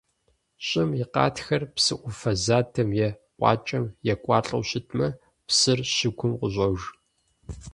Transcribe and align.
ЩӀым 0.65 0.89
и 1.01 1.03
къатхэр 1.13 1.63
псы 1.73 1.95
Ӏуфэ 2.01 2.31
задэм 2.43 2.89
е 3.07 3.09
къуакӀэм 3.37 3.85
екӀуалӀэу 4.13 4.63
щытмэ, 4.69 5.07
псыр 5.47 5.79
щыгум 5.95 6.33
къыщӀож. 6.39 6.79